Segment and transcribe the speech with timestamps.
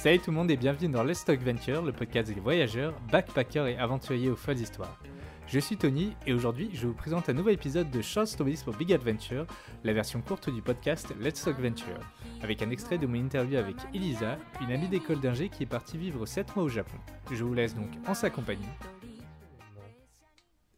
[0.00, 3.66] Salut tout le monde et bienvenue dans Let's Talk Venture, le podcast des voyageurs, backpackers
[3.66, 4.98] et aventuriers aux folles histoires.
[5.46, 8.74] Je suis Tony et aujourd'hui je vous présente un nouvel épisode de Short Stories for
[8.74, 9.46] Big Adventure,
[9.84, 12.00] la version courte du podcast Let's Talk Venture,
[12.40, 15.98] avec un extrait de mon interview avec Elisa, une amie d'école d'ingé qui est partie
[15.98, 16.96] vivre 7 mois au Japon.
[17.30, 18.64] Je vous laisse donc en sa compagnie.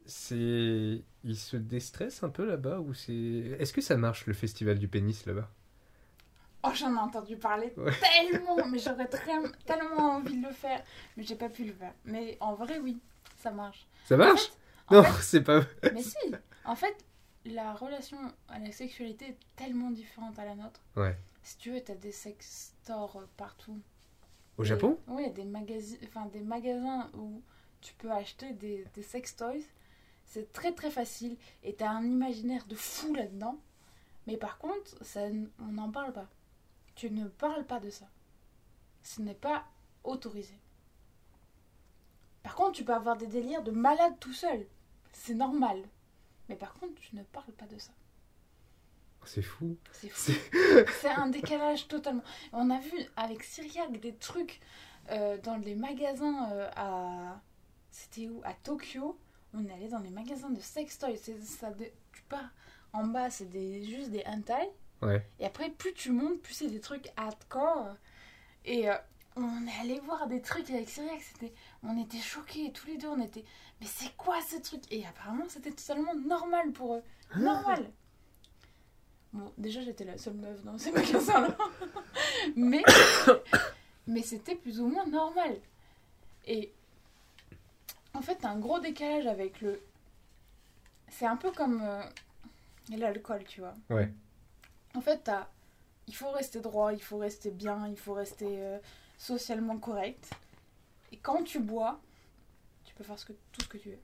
[0.04, 1.00] C'est.
[1.22, 3.12] Il se déstresse un peu là-bas ou c'est.
[3.12, 5.48] Est-ce que ça marche le festival du pénis là-bas?
[6.64, 7.92] Oh, j'en ai entendu parler Ouais.
[8.00, 10.82] tellement, mais j'aurais tellement envie de le faire,
[11.16, 11.92] mais j'ai pas pu le faire.
[12.04, 12.98] Mais en vrai, oui,
[13.38, 13.86] ça marche.
[14.04, 14.50] Ça marche
[14.88, 15.62] En Non, fait- c'est pas.
[15.92, 16.16] mais si,
[16.64, 16.94] en fait,
[17.44, 20.80] la relation à la sexualité est tellement différente à la nôtre.
[20.96, 21.16] Ouais.
[21.42, 23.80] Si tu veux, t'as des sex stores partout.
[24.58, 27.42] Au Et- Japon Oui, il y a des, magasi- enfin, des magasins où
[27.80, 29.64] tu peux acheter des, des sex toys.
[30.26, 33.58] C'est très très facile et t'as un imaginaire de fou là-dedans.
[34.28, 35.22] Mais par contre, ça,
[35.58, 36.28] on n'en parle pas.
[36.94, 38.08] Tu ne parles pas de ça.
[39.02, 39.66] Ce n'est pas
[40.04, 40.58] autorisé.
[42.42, 44.66] Par contre, tu peux avoir des délires de malade tout seul.
[45.12, 45.82] C'est normal.
[46.48, 47.92] Mais par contre, tu ne parles pas de ça.
[49.24, 49.76] C'est fou.
[49.92, 50.32] C'est fou.
[51.00, 52.24] C'est un décalage totalement.
[52.52, 54.60] On a vu avec Cyriac des trucs
[55.10, 57.40] euh, dans les magasins euh, à.
[57.90, 58.40] C'était où?
[58.44, 59.16] À Tokyo.
[59.54, 61.16] On est allé dans les magasins de sex toys.
[61.16, 61.70] C'est ça.
[61.70, 62.50] de- Tu pars
[62.92, 64.70] en bas, c'est des, juste des hentai.
[65.02, 65.24] Ouais.
[65.40, 67.96] Et après, plus tu montes, plus c'est des trucs hardcore.
[68.64, 68.94] Et euh,
[69.36, 71.20] on est allé voir des trucs avec Cyriac.
[71.20, 73.08] C'était, on était choqués tous les deux.
[73.08, 73.44] On était,
[73.80, 74.80] mais c'est quoi ce truc?
[74.90, 77.02] Et apparemment, c'était totalement normal pour eux.
[77.36, 77.90] Normal.
[79.32, 81.56] Bon, déjà, j'étais la seule meuf dans ces magasins-là.
[82.56, 82.82] mais
[84.06, 85.56] mais c'était plus ou moins normal.
[86.46, 86.72] Et
[88.14, 89.80] en fait, t'as un gros décalage avec le.
[91.08, 92.02] C'est un peu comme euh,
[92.96, 93.74] l'alcool, tu vois.
[93.90, 94.12] Ouais.
[94.94, 95.48] En fait, t'as-
[96.06, 98.78] il faut rester droit, il faut rester bien, il faut rester euh,
[99.18, 100.30] socialement correct.
[101.12, 102.00] Et quand tu bois,
[102.84, 103.98] tu peux faire ce que, tout ce que tu veux.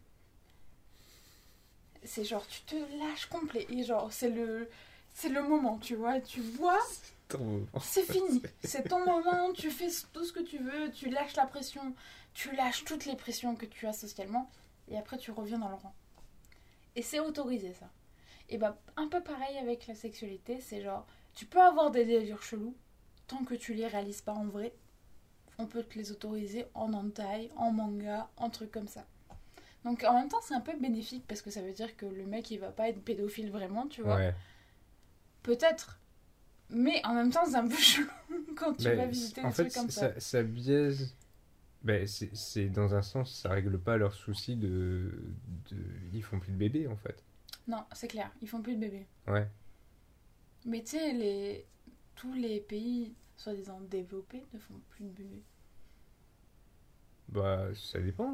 [2.04, 3.66] C'est genre, tu te lâches complet.
[3.70, 4.68] Et genre, c'est le,
[5.14, 6.20] c'est le moment, tu vois.
[6.20, 6.78] Tu bois,
[7.82, 8.42] c'est fini.
[8.64, 11.94] C'est ton moment, tu fais tout ce que tu veux, tu lâches la pression,
[12.32, 14.50] tu lâches toutes les pressions que tu as socialement,
[14.90, 15.94] et après tu reviens dans le rang.
[16.96, 17.86] Et c'est autorisé ça.
[18.48, 22.42] Et bah un peu pareil avec la sexualité, c'est genre, tu peux avoir des délires
[22.42, 22.74] chelous,
[23.26, 24.72] tant que tu les réalises pas en vrai,
[25.58, 29.04] on peut te les autoriser en hentai, en manga, en trucs comme ça.
[29.84, 32.26] Donc en même temps c'est un peu bénéfique parce que ça veut dire que le
[32.26, 34.16] mec il va pas être pédophile vraiment, tu vois.
[34.16, 34.34] Ouais.
[35.42, 35.98] Peut-être.
[36.70, 38.08] Mais en même temps, c'est un peu chelou
[38.56, 40.12] quand tu vas visiter en des fait, trucs comme ça.
[40.14, 41.14] ça, ça biaise.
[42.34, 45.12] C'est dans un sens, ça règle pas leur souci de,
[45.70, 45.76] de.
[46.12, 47.22] Ils font plus de bébés en fait.
[47.68, 49.06] Non, c'est clair, ils font plus de bébés.
[49.26, 49.46] Ouais.
[50.64, 51.66] Mais tu sais, les...
[52.16, 55.42] tous les pays soi-disant développés ne font plus de bébés.
[57.28, 58.32] Bah, ça dépend.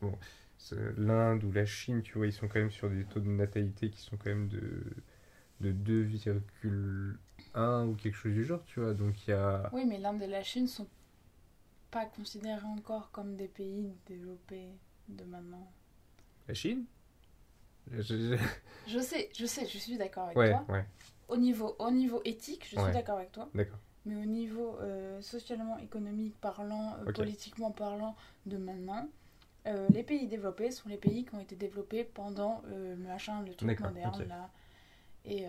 [0.00, 0.18] bon,
[0.98, 3.88] L'Inde ou la Chine, tu vois, ils sont quand même sur des taux de natalité
[3.88, 4.84] qui sont quand même de,
[5.60, 8.92] de 2,1 ou quelque chose du genre, tu vois.
[8.92, 9.70] Donc il y a.
[9.72, 10.88] Oui, mais l'Inde et la Chine sont
[11.90, 14.68] pas considérés encore comme des pays développés
[15.08, 15.72] de maintenant.
[16.48, 16.84] La Chine?
[17.92, 20.64] Je- sais, je sais, je suis d'accord avec Ouais, toi.
[20.68, 20.84] ouais,
[21.28, 22.82] Au niveau, au niveau éthique, je Ouais.
[22.84, 23.48] suis d'accord avec toi.
[23.54, 23.78] d'accord.
[24.04, 28.14] Mais au niveau euh, socialement, économique parlant, euh, politiquement parlant
[28.46, 29.08] de maintenant,
[29.66, 33.54] euh, les pays développés sont les pays qui ont été développés pendant le machin, le
[33.54, 34.28] truc moderne ok.
[34.28, 34.50] là.
[35.24, 35.44] Et,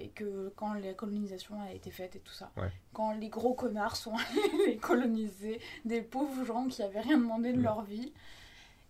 [0.00, 2.50] et que quand la colonisation a été faite et tout ça.
[2.92, 4.14] Quand les gros connards sont
[4.66, 8.12] allés coloniser des pauvres gens qui avaient rien demandé de leur vie.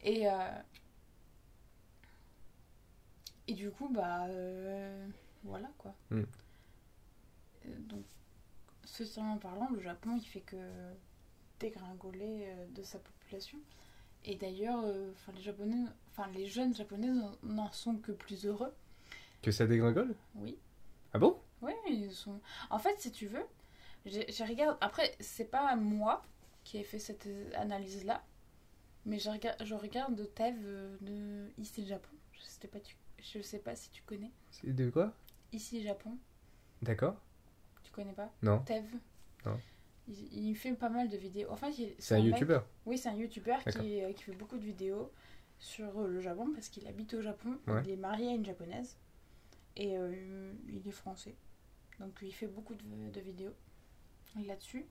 [0.02, 0.26] Et,
[3.48, 5.06] et du coup, bah euh,
[5.44, 5.94] voilà quoi.
[6.10, 6.20] Mm.
[7.66, 8.04] Euh, Donc
[8.84, 10.56] socialement parlant, le Japon, il fait que
[11.60, 13.58] dégringoler euh, de sa population.
[14.24, 17.10] Et d'ailleurs, enfin les Japonais, enfin les jeunes Japonais
[17.42, 18.72] n'en- sont que plus heureux.
[19.42, 20.14] Que ça dégringole?
[20.36, 20.56] Oui.
[21.12, 21.38] Ah bon?
[21.60, 22.40] Oui, ils sont.
[22.70, 23.44] En fait, si tu veux,
[24.06, 24.76] j'ai regardé.
[24.80, 26.22] Après, c'est pas moi
[26.64, 28.22] qui ai fait cette analyse là,
[29.04, 30.56] mais je regarde, je regarde de Tev
[31.00, 32.10] de ici Japon.
[32.32, 32.94] Je sais pas, tu...
[33.22, 34.30] je sais pas si tu connais.
[34.50, 35.12] C'est de quoi?
[35.52, 36.16] Ici Japon,
[36.82, 37.16] D'accord
[37.84, 38.32] tu connais pas?
[38.42, 38.60] Non.
[38.60, 38.86] Tev.
[39.44, 39.58] Non.
[40.08, 41.50] Il, il fait pas mal de vidéos.
[41.50, 44.32] En fait, il- C'est un mec- youtubeur Oui, c'est un youtubeur qui, euh, qui fait
[44.32, 45.12] beaucoup de vidéos
[45.58, 47.58] sur euh, le Japon parce qu'il habite au Japon.
[47.66, 47.82] Ouais.
[47.84, 48.96] Il est marié à une japonaise
[49.76, 51.34] et euh, il est français.
[52.00, 52.82] Donc il fait beaucoup de,
[53.12, 53.52] de vidéos
[54.46, 54.86] là-dessus.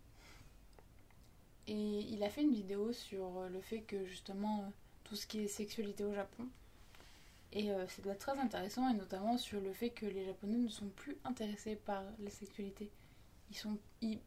[1.68, 1.74] Et
[2.14, 4.72] il a fait une vidéo sur le fait que justement
[5.04, 6.48] tout ce qui est sexualité au Japon.
[7.54, 10.58] Et euh, ça doit être très intéressant, et notamment sur le fait que les Japonais
[10.58, 12.90] ne sont plus intéressés par la sexualité.
[13.50, 14.20] Ils sont, ils,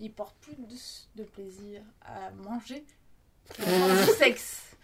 [0.00, 2.84] ils portent plus de plaisir à manger
[3.54, 4.76] qu'à du sexe.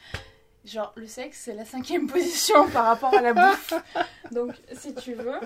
[0.65, 3.75] Genre, le sexe, c'est la cinquième position par rapport à la bouffe.
[4.31, 5.41] Donc, si tu veux.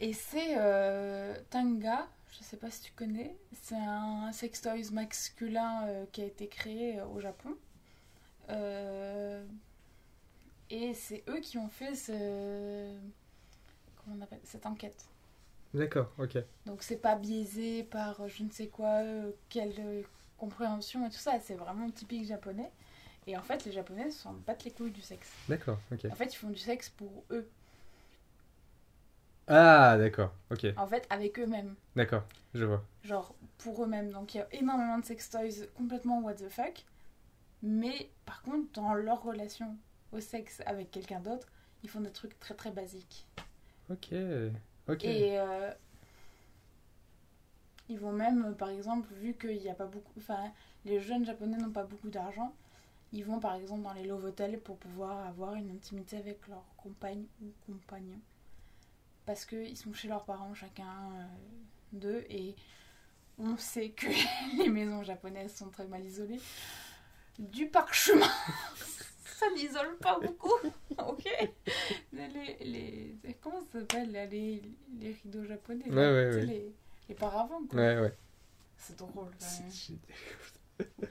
[0.00, 5.86] Et c'est euh, Tanga, je sais pas si tu connais, c'est un sex toys masculin
[5.86, 7.56] euh, qui a été créé euh, au Japon.
[10.70, 12.96] Et c'est eux qui ont fait ce...
[13.96, 15.06] Comment on appelle cette enquête.
[15.74, 16.38] D'accord, ok.
[16.64, 19.02] Donc c'est pas biaisé par je ne sais quoi,
[19.48, 20.04] quelle
[20.38, 22.70] compréhension et tout ça, c'est vraiment typique japonais.
[23.26, 25.30] Et en fait, les japonais s'en battent les couilles du sexe.
[25.48, 26.04] D'accord, ok.
[26.10, 27.48] En fait, ils font du sexe pour eux.
[29.48, 30.66] Ah, d'accord, ok.
[30.76, 31.74] En fait, avec eux-mêmes.
[31.96, 32.22] D'accord,
[32.54, 32.84] je vois.
[33.02, 34.10] Genre, pour eux-mêmes.
[34.10, 36.84] Donc, il y a énormément de sex toys complètement what the fuck.
[37.62, 39.76] Mais, par contre, dans leur relation
[40.12, 41.48] au sexe avec quelqu'un d'autre,
[41.82, 43.26] ils font des trucs très très basiques.
[43.90, 44.08] Ok,
[44.88, 45.04] ok.
[45.04, 45.70] Et euh,
[47.88, 50.12] ils vont même, par exemple, vu qu'il n'y a pas beaucoup.
[50.18, 50.52] Enfin,
[50.84, 52.52] les jeunes japonais n'ont pas beaucoup d'argent,
[53.12, 56.64] ils vont par exemple dans les love hotels pour pouvoir avoir une intimité avec leur
[56.76, 58.20] compagne ou compagnon.
[59.24, 61.26] Parce qu'ils sont chez leurs parents, chacun euh,
[61.92, 62.54] d'eux, et
[63.38, 64.06] on sait que
[64.58, 66.40] les maisons japonaises sont très mal isolées.
[67.38, 68.30] Du parchemin,
[69.46, 70.54] ça n'isole pas beaucoup,
[70.98, 71.24] ok
[72.12, 74.62] les, les, Comment ça s'appelle les,
[74.98, 76.46] les rideaux japonais ouais, ouais, ouais.
[76.46, 76.74] Les,
[77.08, 77.78] les paravents, quoi.
[77.78, 78.16] Ouais, ouais.
[78.76, 81.10] C'est drôle, quand même.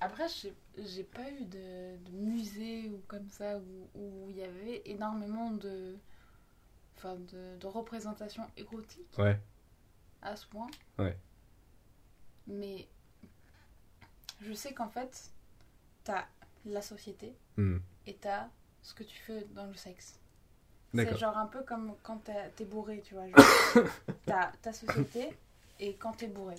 [0.00, 3.58] Après, j'ai pas eu de, musée ou comme ça
[3.94, 5.96] où il y avait énormément de,
[6.96, 9.18] enfin, de, de représentations érotiques.
[9.18, 9.38] Ouais.
[10.22, 10.68] À ce point.
[10.98, 11.16] Ouais.
[12.46, 12.88] Mais
[14.40, 15.30] je sais qu'en fait,
[16.04, 16.26] t'as
[16.66, 17.78] la société hmm.
[18.06, 18.48] et t'as
[18.82, 20.18] ce que tu fais dans le sexe.
[20.94, 22.22] C'est genre un peu comme quand
[22.56, 23.26] t'es bourré, tu vois.
[24.26, 25.36] T'as ta société
[25.78, 26.54] et quand t'es bourré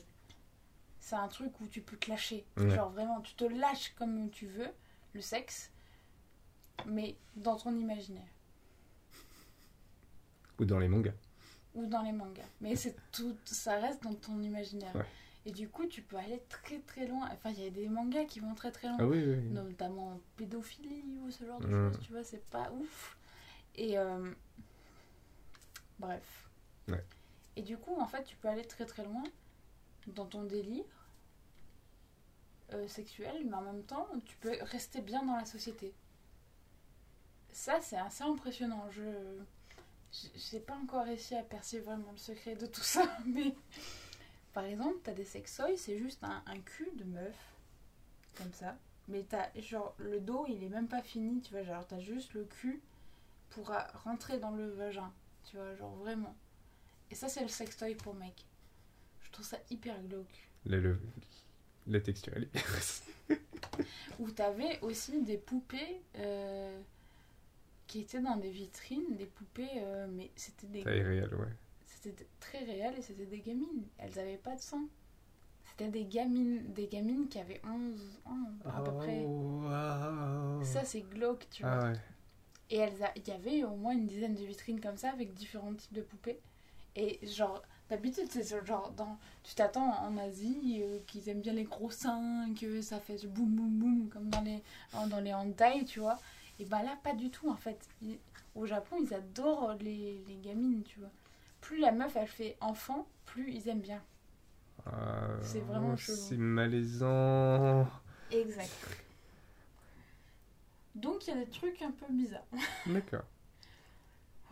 [1.08, 2.46] c'est un truc où tu peux te lâcher.
[2.58, 4.68] Genre vraiment, tu te lâches comme tu veux,
[5.14, 5.72] le sexe,
[6.86, 8.28] mais dans ton imaginaire.
[10.60, 11.14] Ou dans les mangas.
[11.76, 12.50] Ou dans les mangas.
[12.60, 14.92] Mais c'est tout, ça reste dans ton imaginaire.
[15.46, 17.30] Et du coup, tu peux aller très très loin.
[17.32, 18.98] Enfin, il y a des mangas qui vont très très loin.
[19.00, 23.18] Ah oui, oui, Notamment pédophilie ou ce genre de choses, tu vois, c'est pas ouf.
[23.76, 24.30] Et euh,
[26.00, 26.50] bref.
[27.56, 29.24] Et du coup, en fait, tu peux aller très très loin
[30.08, 30.86] dans ton délire
[32.74, 35.94] euh, sexuel, mais en même temps, tu peux rester bien dans la société.
[37.52, 38.88] Ça, c'est assez impressionnant.
[38.92, 43.56] Je n'ai pas encore réussi à percer vraiment le secret de tout ça, mais
[44.58, 47.36] par exemple, tu as des sexoïs, c'est juste un, un, cul de meuf,
[48.36, 48.76] comme ça.
[49.08, 52.34] Mais t'as, genre, le dos, il est même pas fini, tu vois, genre, t'as juste
[52.34, 52.82] le cul
[53.52, 53.72] pour
[54.04, 55.14] rentrer dans le vagin,
[55.46, 56.36] tu vois, genre, vraiment.
[57.12, 58.34] Et ça, c'est le sextoy pour mec.
[59.22, 60.50] Je trouve ça hyper glauque.
[60.66, 61.00] Le,
[61.86, 63.38] la texture, elle est
[64.18, 66.82] Où t'avais aussi des poupées euh,
[67.86, 70.82] qui étaient dans des vitrines, des poupées, euh, mais c'était des.
[70.82, 71.54] Réel, ouais.
[72.10, 73.86] C'était très réel et c'était des gamines.
[73.98, 74.84] Elles avaient pas de sang.
[75.66, 79.24] C'était des gamines, des gamines qui avaient 11 ans à peu près.
[79.28, 81.90] Oh, Ça, c'est glauque, tu ah vois.
[81.90, 81.98] ouais.
[82.70, 82.86] Et
[83.16, 86.02] il y avait au moins une dizaine de vitrines comme ça avec différents types de
[86.02, 86.40] poupées.
[86.96, 91.64] Et genre, D'habitude, c'est genre, dans, tu t'attends en Asie euh, qu'ils aiment bien les
[91.64, 94.62] gros seins, que ça fait boum boum boum comme dans les,
[95.10, 96.20] dans les hentai, tu vois.
[96.60, 97.80] Et bah là, pas du tout en fait.
[98.56, 101.12] au Japon, ils adorent les, les, gamines, tu vois.
[101.68, 104.02] Plus la meuf elle fait enfant, plus ils aiment bien.
[104.88, 106.18] Euh, c'est vraiment chelou.
[106.18, 107.86] C'est malaisant.
[108.32, 108.72] Exact.
[110.96, 112.48] Donc il y a des trucs un peu bizarres.
[112.88, 113.26] D'accord.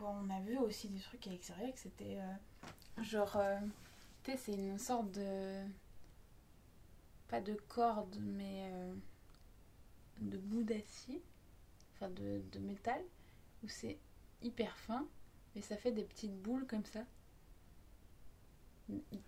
[0.02, 2.18] on a vu aussi des trucs à l'extérieur que c'était.
[2.18, 3.58] Euh, Genre, euh,
[4.22, 5.62] tu sais, c'est une sorte de.
[7.28, 8.94] Pas de corde, mais euh,
[10.20, 11.22] de bout d'acier,
[11.94, 13.00] enfin de, de métal,
[13.64, 13.98] où c'est
[14.42, 15.06] hyper fin,
[15.56, 17.00] mais ça fait des petites boules comme ça.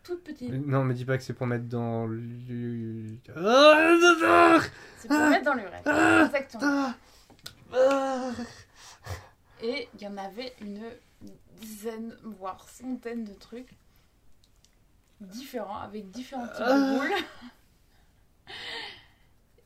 [0.04, 0.52] Toutes petites.
[0.52, 2.22] non, mais dis pas que c'est pour mettre dans le.
[4.98, 5.88] C'est pour mettre dans l'urètre,
[6.26, 6.92] exactement.
[9.60, 10.80] Et il y en avait une
[11.56, 13.76] dizaines, voire centaines de trucs
[15.20, 16.96] différents, avec différents types de ah.
[16.96, 17.14] boules.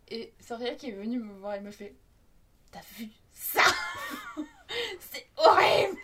[0.09, 1.95] Et Soria qui est venue me voir, elle me fait
[2.71, 3.63] T'as vu ça
[5.01, 5.99] C'est horrible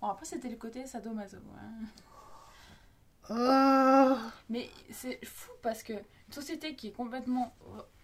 [0.00, 1.38] Bon, après, c'était le côté sadomaso.
[1.56, 1.86] Hein.
[3.30, 4.32] Ah.
[4.48, 7.54] Mais c'est fou parce que une société qui est complètement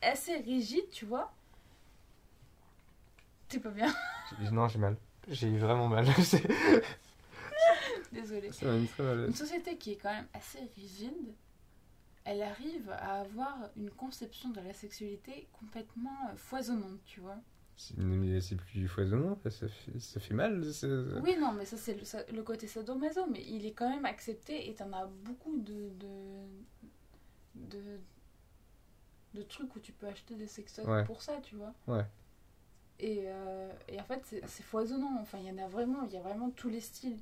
[0.03, 1.33] assez rigide, tu vois.
[3.49, 3.93] T'es pas bien
[4.53, 4.97] Non, j'ai mal.
[5.29, 6.07] J'ai eu vraiment mal.
[8.13, 8.53] Désolée.
[8.53, 9.29] Ça va une très mauvaise.
[9.29, 11.35] Une société qui est quand même assez rigide,
[12.25, 17.37] elle arrive à avoir une conception de la sexualité complètement euh, foisonnante, tu vois.
[17.77, 20.65] C'est- plus foisonnant, ça fait, ça fait mal.
[20.73, 20.87] ça-
[21.23, 24.05] Oui, non, mais ça, c'est le, ça- le côté sadomaso, mais il est quand même
[24.07, 26.09] accepté et t'en as beaucoup de, de,
[27.55, 28.01] de,
[29.35, 31.05] de trucs où tu peux acheter des sextoys Ouais.
[31.05, 31.75] pour ça, tu vois.
[31.89, 32.05] Ouais.
[33.01, 35.19] Et, euh, et en fait, c'est c'est foisonnant.
[35.21, 37.19] Enfin, il y en a vraiment, il y a vraiment tous les styles.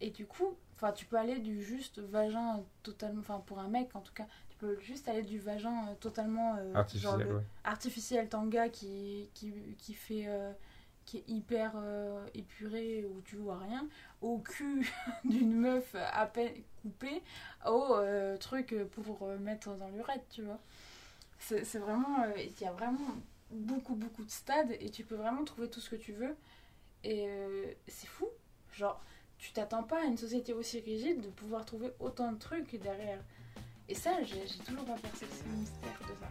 [0.00, 3.94] Et du coup, enfin, tu peux aller du juste vagin totalement, enfin, pour un mec
[3.94, 4.26] en tout cas,
[4.58, 7.42] peux juste aller du vagin euh, totalement euh, genre Artificiel, le- ouais.
[7.64, 10.52] artificiel tanga qui, qui, qui fait euh,
[11.04, 13.88] qui est hyper euh, épuré où tu vois rien
[14.20, 14.86] au cul
[15.24, 17.22] d'une meuf à peine coupée
[17.66, 20.58] au euh, truc pour euh, mettre dans l'urètre tu vois.
[21.38, 23.16] C'est vraiment il y a vraiment
[23.50, 26.36] beaucoup beaucoup de stades et tu peux vraiment trouver tout ce que tu veux.
[27.04, 27.26] Et
[27.86, 28.26] c'est fou.
[28.72, 29.00] Genre
[29.38, 33.22] tu t'attends pas à une société aussi rigide de pouvoir trouver autant de trucs derrière
[33.88, 36.28] et ça j'ai toujours pas percé le mystère de ça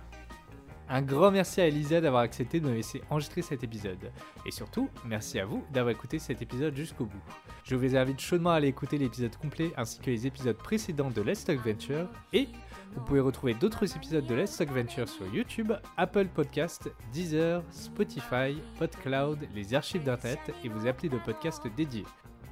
[0.90, 4.12] Un grand merci à Elisa d'avoir accepté de me laisser enregistrer cet épisode.
[4.46, 7.22] Et surtout, merci à vous d'avoir écouté cet épisode jusqu'au bout.
[7.66, 11.22] Je vous invite chaudement à aller écouter l'épisode complet ainsi que les épisodes précédents de
[11.22, 12.08] Let's Talk Venture.
[12.32, 12.48] Et
[12.96, 18.58] vous pouvez retrouver d'autres épisodes de Let's Talk Venture sur YouTube, Apple Podcast, Deezer, Spotify,
[18.80, 22.06] PodCloud, les archives d'internet et vos applis de podcast dédiés.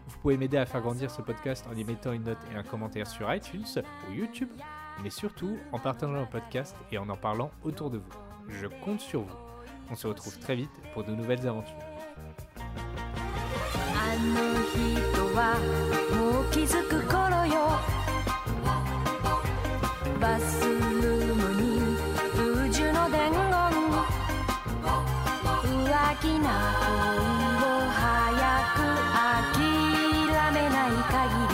[0.08, 2.64] Vous pouvez m'aider à faire grandir ce podcast en y mettant une note et un
[2.64, 3.66] commentaire sur iTunes
[4.10, 4.50] ou YouTube,
[5.03, 8.13] mais surtout en partageant le podcast et en en parlant autour de vous.
[8.49, 9.37] Je compte sur vous.
[9.91, 11.77] On se retrouve très vite pour de nouvelles aventures.
[14.03, 14.33] あの
[14.67, 14.77] 人
[15.37, 15.55] は
[16.15, 17.55] もう気づく頃よ
[20.21, 21.63] バスルームに
[22.67, 23.41] 宇宙の伝言
[24.83, 25.89] 浮
[26.21, 26.47] 気な
[26.81, 26.89] 恋
[27.63, 28.03] を早
[28.75, 28.79] く
[29.55, 29.55] 諦
[30.53, 31.54] めない限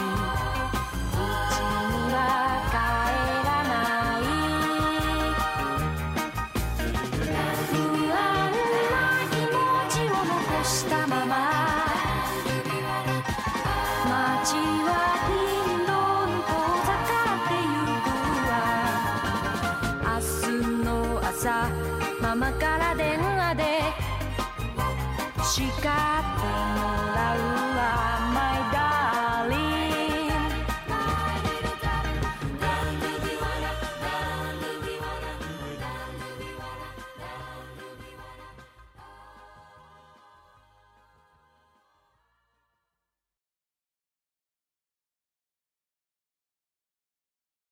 [25.54, 26.11] she got